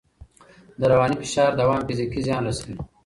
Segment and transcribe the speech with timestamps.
[0.79, 2.75] د رواني فشار دوام فزیکي زیان رسوي.